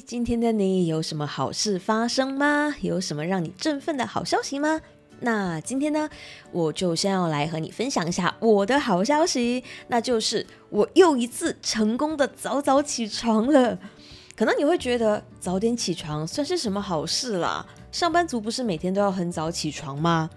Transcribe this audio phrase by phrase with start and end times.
[0.00, 2.74] 今天的你有什么好事发生吗？
[2.80, 4.80] 有什么让你振奋的好消息吗？
[5.20, 6.08] 那今天呢，
[6.50, 13.78] 我就先要来和你分享一下我的好消息，那就是我又一次成功的早早起床了。
[14.34, 17.66] 可能你会觉得早点起床算是什么好事啦？
[17.90, 20.28] 上班族不是每天都要很早起床吗？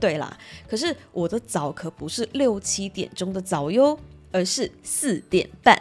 [0.00, 0.36] 对啦，
[0.68, 3.98] 可是我的早可不是六七点钟的早哟，
[4.32, 5.80] 而是四点半。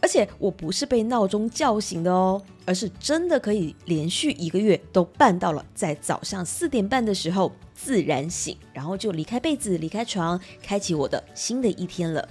[0.00, 12.28] 而且我不是被闹钟叫醒的哦，而是真的可以连续一个月都办到了，在早上四点半的时候自然醒，然后就离开被子、离开床，开启我的新的一天了。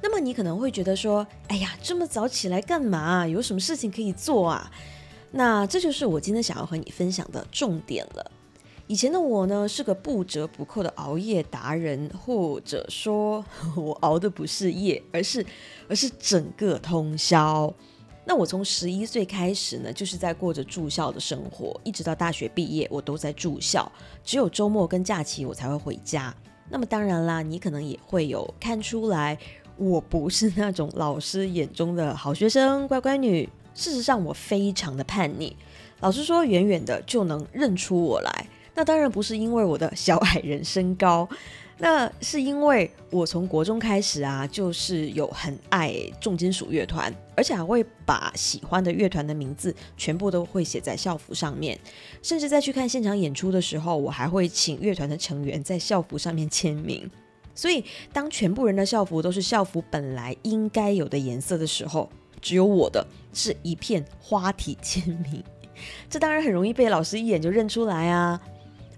[0.00, 3.26] 那么你可能会觉得说，哎呀，这么早起来干嘛？
[3.26, 4.70] 有什么事情可以做啊？
[5.32, 8.30] 那这就是我今天想要和你分享的重点了。
[8.88, 13.42] 以前的我呢，是个不折不扣的熬夜达人，或者说，
[13.76, 15.46] 我熬的不是夜，而是
[15.88, 17.72] 而是整个通宵。
[18.24, 23.90] 那我从十一岁开始呢，就是在过着住校的生活，一直到大学毕业，我都在住校，
[24.24, 26.34] 只有周末跟假期我才会回家。
[26.70, 29.36] 那么当然啦，你可能也会有看出来，
[29.76, 33.48] 我不是那种老师眼中的好学生、乖乖女。
[33.74, 35.56] 事实上，我非常的叛逆，
[36.00, 38.46] 老师说远远的就能认出我来。
[38.74, 41.28] 那当然不是因为我的小矮人身高，
[41.82, 51.76] 那是因为我从国中开始啊，就是有很爱重金属乐团，而且还会把喜欢的乐团的名字全部都会写在校服上面，
[52.22, 57.10] 甚至在去看现场演出的时候，我还会请乐团的成员在校服上面签名。
[57.52, 62.08] 所以当全部人的校服都是校服本来应该有的颜色的时候，
[62.40, 65.42] 只有我的是一片花体签名，
[66.08, 68.40] 这当然很容易被老师一眼就认出来啊。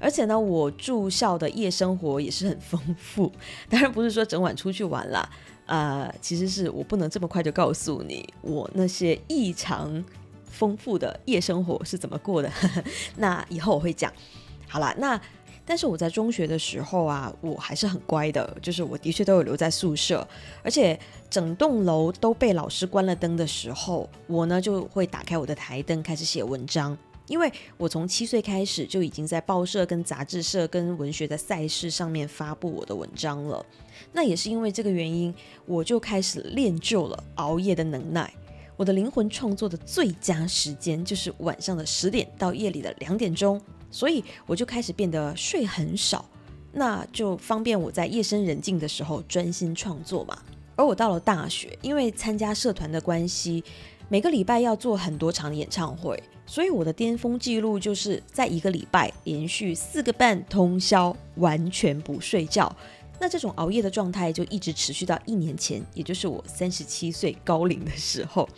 [0.05, 3.33] 而且呢，我住校的夜生活也是很丰富。
[3.70, 5.27] 当然不是说整晚出去玩啦，
[5.64, 10.05] 呃，其实是我不能这么快就告诉你我那些异常
[10.44, 12.52] 丰富的夜生活是怎么过的。
[13.16, 14.12] 那以后我会讲。
[14.69, 15.19] 好啦，那
[15.64, 20.26] 但是我在中学的时候啊，我还是很乖的，就是我的确都有留在宿舍，
[20.62, 20.98] 而且
[21.31, 26.94] 整栋楼都被老师关了灯的时候，我呢就会打开我的台灯开始写文章。
[27.27, 33.65] 因为我从七岁开始就已经在报社、跟杂志社、跟文学的赛事上面发布我的文章了，
[34.12, 38.33] 那也是因为这个原因，我就开始练就了熬夜的能耐。
[38.77, 43.61] 我的灵魂创作的最佳时间就是晚上的十点到夜里的两点钟，
[43.91, 46.29] 所以我就开始变得睡很少，
[46.73, 50.37] 那就方便我在夜深人静的时候专心创作嘛。
[50.77, 53.62] 而我到了大学，因为参加社团的关系，
[54.09, 56.21] 每个礼拜要做很多场演唱会。
[56.54, 62.72] 所以我的巅峰记录就是在一个礼拜连续四个半通宵，完全不睡觉。
[63.19, 68.48] 那这种熬夜的状态就一直持续到一年前，也就是我三十七岁高龄的时候。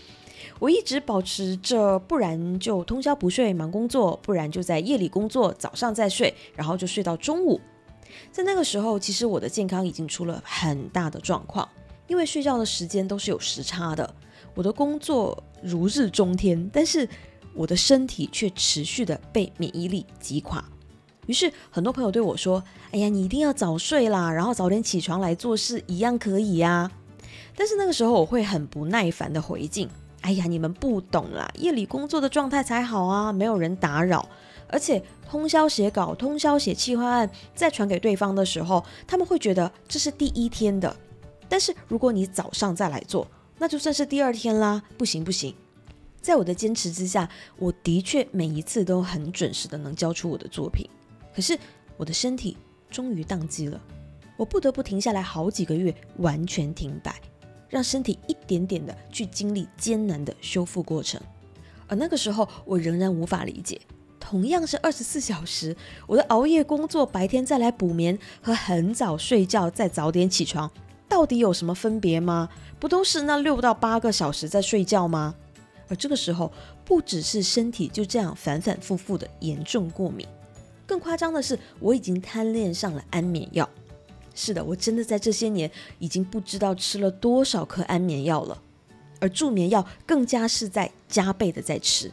[0.59, 7.59] 我一直保持着，不然就通宵不睡忙工作，不然就在夜里工作，早上再睡，然后就睡到中午。
[8.31, 11.67] 在那个时候，其实我的健康已经出了很大的状况，
[12.09, 14.15] 因为睡觉的时间都是有时差的。
[14.55, 17.09] 我的工作如日中天，但是。
[17.57, 20.65] 我的身体却持续的被免疫力击垮，
[21.27, 22.63] 于是很多朋友对我说
[22.93, 26.91] ：“哎呀，你一定要早睡啦，然后早点起床来做事，一样可以呀。”
[27.57, 29.89] 但是那个时候我会很不耐烦的回敬
[30.21, 34.29] ：“哎呀，你们不懂啦，夜里工作的状态才好啊，没有人打扰，
[34.69, 40.95] 而且通宵写稿、通宵写企划案，再传给对方的时候，他们会觉得这是第一天的，
[41.49, 43.27] 但是如果你早上再来做，
[43.59, 45.55] 那就算是第二天啦，不行不行。”
[46.27, 50.85] 在我的坚持之下，我的确每一次都很准时的能交出我的作品。
[51.33, 51.57] 可是
[51.97, 52.57] 我的身体
[52.91, 53.81] 终于宕机了，
[54.37, 57.15] 我不得不停下来好几个月，完全停摆，
[57.69, 61.21] 让身体一点点的去经历艰难的修复过程。
[61.87, 63.81] 而那个时候，我仍然无法理解，
[64.19, 65.77] 同样是二十四小时，
[66.09, 70.69] 我的熬夜工作，白天再来补眠，和很早睡觉再早点起床，
[71.09, 72.49] 到底有什么分别吗？
[72.81, 75.37] 不都是那六到八个小时在睡觉吗？
[75.89, 76.53] 而这个时候，
[76.85, 80.27] 不只是身体就这样反反复复的严重过敏，
[80.87, 83.69] 更夸张的是，我已经贪恋上了安眠药。
[84.35, 88.61] 是的，我真的在这些年已经不知道吃了多少颗安眠药了，
[89.19, 92.13] 而助眠药更加是在加倍的在吃。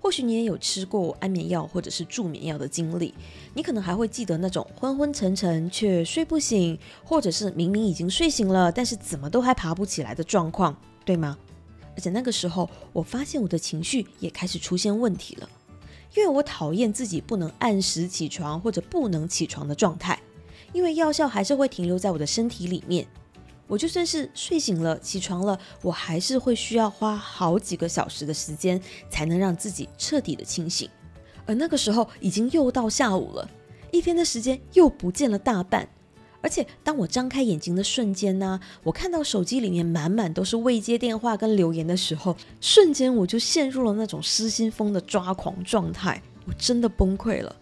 [0.00, 3.14] 或许你也有吃过安眠药或者是助眠药的经历，
[3.54, 11.38] 你可能还会记得那种昏昏沉沉却睡不醒，或者是明明已经睡醒了，但是怎么都还爬不起来的状况，对吗？
[11.94, 15.48] 而且那个时候，我发现我的情绪也开始出现问题了，
[16.14, 20.18] 因为我讨厌自己不能按时起床或者不能起床的状态，
[20.72, 23.06] 因为药效还是会停留在我的身体里面。
[23.68, 28.78] 我就算是睡醒了、起床了，我还是会需要花好几个小时的时间，
[29.08, 30.90] 才能让自己彻底的清醒。
[31.46, 33.48] 而那个时候已经又到下午了，
[33.90, 35.88] 一天的时间又不见了大半。
[36.42, 47.56] 而且当我张开眼睛的瞬间呢，我看到手机里面满满都是未接电话跟留言的时候，瞬间我就陷入了那种失心疯的抓狂状态，我真的崩溃了。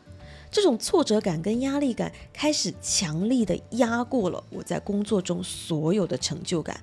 [0.51, 6.81] 这种挫折感跟压力感开始强力的压过了我在工作中所有的成就感。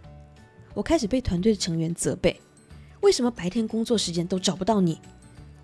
[0.74, 2.40] 我开始被团队成员责备：
[3.02, 5.00] 为什么白天工作时间都找不到你？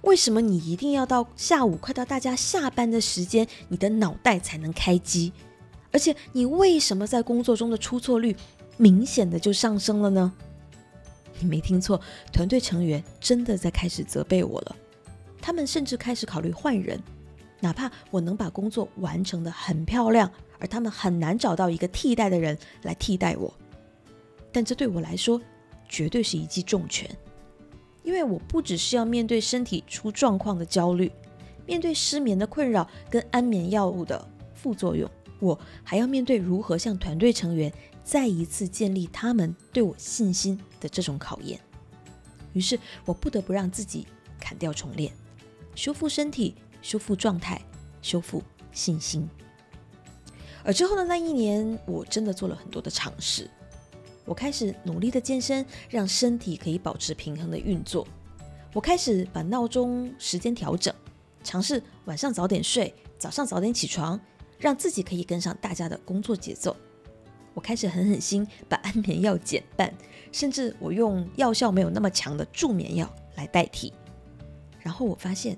[0.02, 5.32] 为什么你一定要到下午快到大家下班的时间，你的脑袋才能开机？
[5.94, 8.36] 而且你为什么在工作中的出错率
[8.76, 10.34] 明显的就上升了呢？
[11.40, 12.02] 你没听错，
[12.34, 14.76] 团队成员真的在开始责备我了。
[15.40, 17.02] 他们甚至开始考虑换人。
[17.60, 20.30] 哪怕我能把工作完成的很漂亮，
[20.60, 23.54] 而他们很难找到一个替代的人来替代我，
[24.52, 25.40] 但这对我来说
[25.88, 27.10] 绝对是一记重拳，
[28.04, 31.10] 因为我不只是要面对身体出状况的焦虑，
[31.66, 35.10] 面对失眠的困扰跟安眠药物的副作用，
[35.44, 37.72] 我还要面对如何向团队成员
[38.04, 41.60] 再一次建立他们对我信心的这种考验。
[42.54, 44.08] 于是我不得不让自己
[44.40, 45.12] 砍掉重练，
[45.76, 46.56] 修复身体。
[46.84, 47.62] 修复状态，
[48.02, 48.44] 修复
[48.74, 49.26] 信心。
[50.66, 53.50] 而之后的那一年，我真的做了很多的尝试。
[54.26, 58.06] 我开始努力的健身，让身体可以保持平衡的运作。
[58.74, 60.94] 我开始把闹钟时间调整，
[61.42, 64.20] 尝试晚上早点睡，早上早点起床，
[64.64, 66.74] 让自己可以跟上大家的工作节奏。
[67.54, 69.94] 我开始狠狠心把安眠药减半，
[70.32, 73.92] 甚至我用药效没有那么强的助眠药来代替。
[74.80, 75.58] 然后我发现。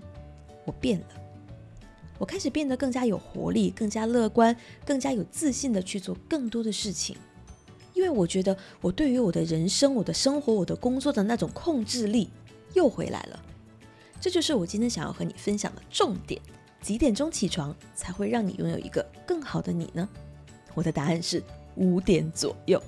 [0.67, 1.05] 我变了，
[2.17, 7.15] 我开始变得更加有活力，更加乐观，更加有自信的去做更多的事情。
[7.93, 12.31] 因为我觉得我对于我的人生、我的生活、我的工作的那种控制力
[12.73, 13.39] 又回来了。
[14.19, 16.41] 这就是我今天想要和你分享的重点。
[16.85, 20.07] 几点钟起床才会让你拥有一个更好的你呢？
[20.75, 21.41] 我的答案是
[21.77, 22.79] 五点左右。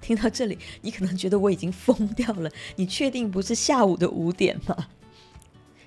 [0.00, 2.50] 听到这里，你可能觉得我已经疯掉了。
[2.74, 4.88] 你确定不是下午的五点吗？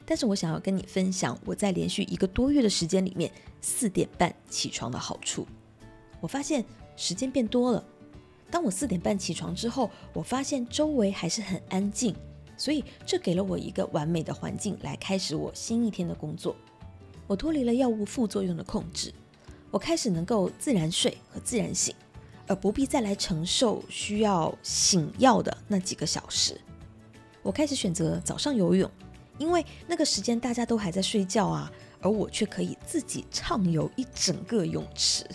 [0.06, 5.46] 但是我想要跟你分享我在连续一个多月的时间里面四点半起床的好处。
[6.22, 6.64] 我发现
[6.96, 7.84] 时间变多了。
[8.50, 12.16] 当我四点半起床之后，我发现周围还是很安静，
[12.56, 16.56] 所以这给了我一个完美的环境来开始我新一天的工作。
[17.32, 19.10] 我脱离了药物副作用的控制，
[19.70, 21.96] 我开始能够自然睡和自然醒，
[22.46, 26.60] 而不必再来承受需要醒药的那几个小时。
[27.42, 28.92] 我开始选择早上游泳。
[29.38, 35.26] 因为那个时间大家都还在睡觉啊，而我却可以自己畅游一整个泳池。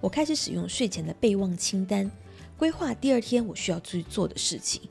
[0.00, 2.10] 我开始使用睡前的备忘清单，
[2.58, 4.82] 规划第二天我需要去做的事情。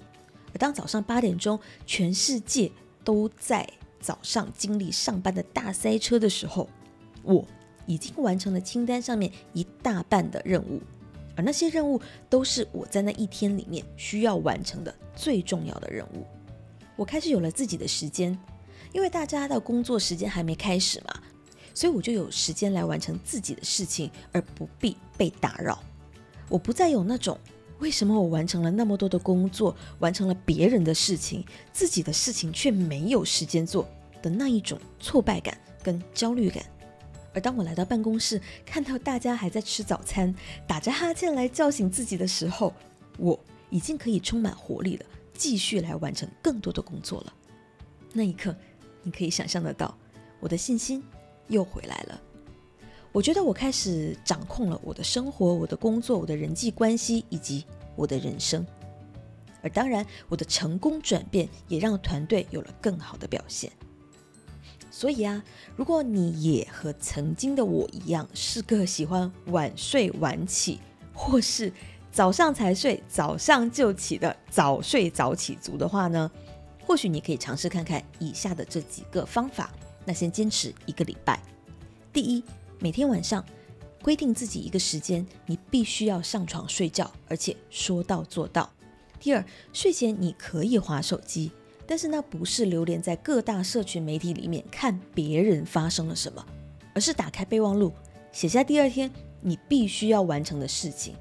[0.54, 2.72] 而当早上八点钟，全世界
[3.04, 3.70] 都在
[4.02, 6.68] 早上经历上班的大塞车的时候，
[7.24, 7.46] 我
[7.86, 10.82] 已经完成了清单上面一大半的任务。
[11.36, 16.26] 而那些任务都是我在那一天里面需要完成的最重要的任务。
[16.98, 18.38] 我开始有了自己的时间，
[18.92, 21.22] 因为大家的工作时间还没开始嘛，
[21.74, 25.82] 所以我就有时间来完成自己的事情，而不必被打扰。
[26.50, 27.40] 我不再有那种
[27.82, 31.44] 为什么我完成了那么多的工作，完成了别人的事情，
[31.74, 33.86] 自己的事情却没有时间做
[34.22, 36.64] 的那一种挫败感跟焦虑感。
[37.34, 40.34] 而当我来到办公室，看到大家还在吃早餐，
[40.68, 42.74] 打着哈欠来叫醒自己的时候，
[43.18, 43.38] 我
[43.70, 45.06] 已经可以充满活力的。
[45.34, 47.34] 继续来完成更多的工作了。
[48.14, 48.56] 那一刻，
[49.02, 49.98] 你可以想象得到，
[50.40, 51.04] 我的信心
[51.48, 52.22] 又回来了。
[53.12, 57.66] 我觉得我开始掌控了我的生活、我的工作、我的人际关系以及
[57.96, 58.66] 我的人生。
[59.62, 63.72] 而当然，我的成功转变也让团队有了更好的表现。
[64.90, 65.44] 所以啊，
[65.76, 70.80] 如果你也和曾经的我一样，是个喜欢晚睡晚起，
[71.14, 71.72] 或是……
[72.12, 76.30] 早上才睡，早上就起的早睡早起族的话呢，
[76.86, 79.72] 或许你可以尝试看看以下的这几个方法。
[80.04, 81.42] 那先坚持一个礼拜。
[82.12, 82.44] 第一，
[82.84, 83.46] 每天晚上
[84.02, 88.68] 规定自己一个时间，你必须要上床睡觉，而且说到做到。
[89.20, 91.52] 第二，睡前你可以划手机，
[91.86, 96.44] 但是那不是流连在各大社群媒体里面看别人发生了什么，
[96.96, 97.94] 而是打开备忘录，
[98.32, 99.12] 写下第二天
[99.42, 101.14] 你必须要完成的事情。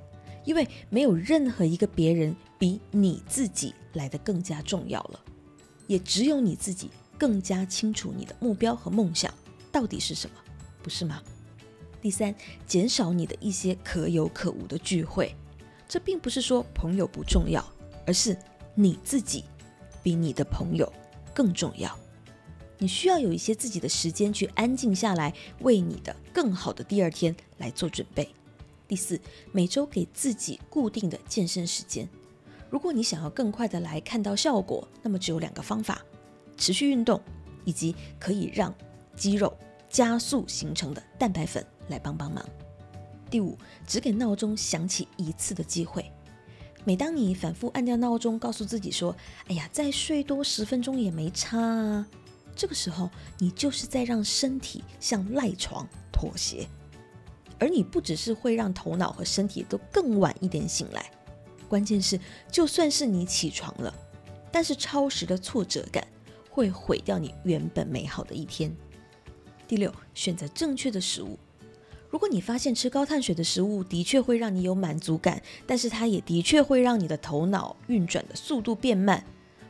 [0.46, 5.20] 因为没有任何一个别人比你自己来的更加重要了，
[5.86, 9.30] 也只有你自己更加清楚你的目标和梦想
[9.70, 10.36] 到底是什么，
[10.82, 11.22] 不是吗？
[12.00, 12.34] 第三，
[12.66, 15.34] 减少你的一些可有可无的聚会，
[15.88, 17.64] 这并不是说朋友不重要，
[18.06, 18.36] 而是
[18.74, 19.44] 你自己
[20.02, 20.90] 比你的朋友
[21.34, 21.94] 更重要。
[22.78, 28.26] 你需要有一些自己的时间去安静下来，为你的更好的第二天来做准备。
[28.88, 29.20] 第四，
[29.52, 32.08] 每周给自己固定的健身时间。
[32.70, 36.00] 如果你想要更快的来看到效果，那么只有两个方法：
[36.56, 37.20] 持续运动，
[37.66, 38.74] 以及可以让
[39.14, 39.54] 肌肉
[39.90, 42.42] 加速形成的蛋白粉来帮帮忙。
[43.28, 46.10] 第五，只给闹钟响起一次的机会。
[46.84, 49.14] 每当你反复按掉闹钟，告诉自己说
[49.48, 52.06] ：“哎呀，再睡多十分钟也没差啊。”
[52.56, 56.66] 这个时候，你就是在让身体向赖床妥协，
[57.58, 61.10] 而你不只是会让头脑和身体都更晚一点醒来，
[61.68, 62.18] 关键是，
[62.50, 63.94] 就算是你起床了，
[64.50, 66.06] 但是超时的挫折感
[66.50, 68.74] 会毁掉你原本美好的一天。
[69.68, 71.38] 第六，选择正确的食物。
[72.10, 79.24] 如果你发现吃高碳水的食物的确会让你有满足感，但是它也的确会让你的头脑运转的速度变慢。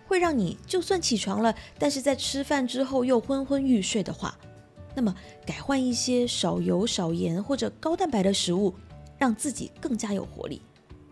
[0.06, 4.36] 会让你就算起床了，但是在吃饭之后又昏昏欲睡的话，
[4.92, 5.14] 那么
[5.46, 8.74] 改换一些少油少盐或者高蛋白的食物，
[9.18, 10.60] 让自己更加有活力，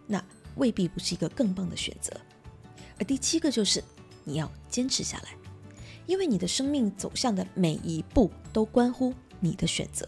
[0.05, 0.21] 那
[0.57, 2.13] 未必不是一个更棒的选择。
[2.99, 3.85] 而第七个就是
[4.25, 5.29] 你要坚持下来，
[6.07, 10.05] 因为你的生命走向的每一步都关乎你的选择。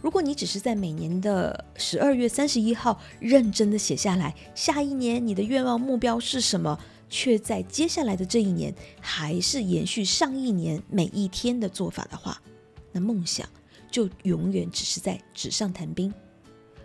[0.00, 6.78] 如果你只是在每年的十二月三十一号认真的写下来，下一年你的愿望目标是什么？
[7.10, 12.38] 却在接下来的这一年，还是延续上一年每一天的做法的话，
[12.92, 13.48] 那梦想
[13.90, 16.12] 就永远只是在纸上谈兵。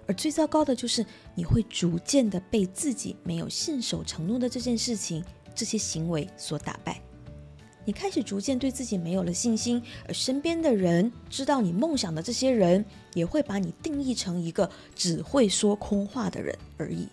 [0.08, 1.06] 而最糟糕的就是，
[1.36, 7.02] 你会逐渐的被自己没有信守承诺的这件事情、这些行为所打败。
[7.86, 17.08] 你开始逐渐对自己没有了信心，而身边的人知道你梦想的这些人，也会把你定义成一个只会说空话的人而已。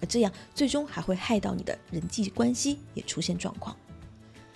[0.00, 3.76] 而这样最终还会害到你的人际关系也出现状况，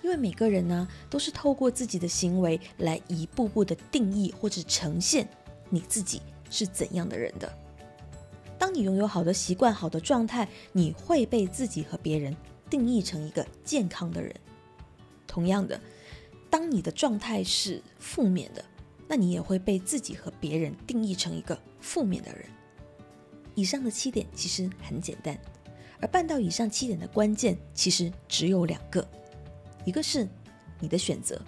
[0.03, 5.29] 因为每个人呢都是透过自己的行为来一步步的定义或者呈现
[5.69, 7.53] 你自己是怎样的人的。
[8.59, 12.35] 当你拥有好的习惯、好的状态，你会被自己和别人
[12.71, 14.35] 定义成一个健康的人。
[15.37, 15.79] 同样的，
[16.49, 18.65] 当你的状态是负面的，
[19.07, 22.47] 那你也会被自己和别人定义成一个负面的人。
[23.55, 25.39] 以上的七点其实很简单，
[26.01, 29.07] 而办到以上七点的关键其实只有两个，
[29.85, 30.27] 一个是
[30.81, 31.39] 你的选择，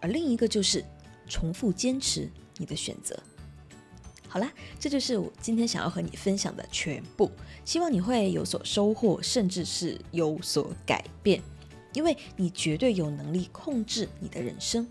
[0.00, 0.82] 而另一个就是
[1.28, 3.14] 重复坚持你的选择。
[4.26, 7.30] 好啦，这就是我今天想要和你分享的全部，
[7.66, 11.42] 希望你会有所收获，甚至是有所改变，
[11.92, 14.88] 因为你绝对有能力控制你的人生。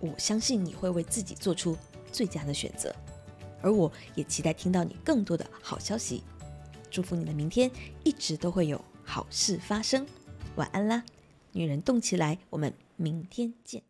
[0.00, 1.76] 我相信你会为自己做出
[2.12, 2.94] 最佳的选择。
[3.62, 6.22] 而我也期待听到你更多的好消息，
[6.90, 7.70] 祝福你的明天
[8.02, 10.04] 一直都会有好事发生。
[10.56, 11.02] 晚安啦，
[11.52, 13.84] 女人动起来，我们明天见。